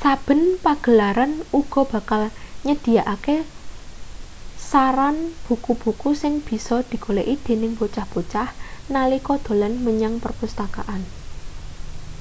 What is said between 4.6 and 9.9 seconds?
saran buku-buku sing bisa digoleki dening bocah-bocah nalika dolan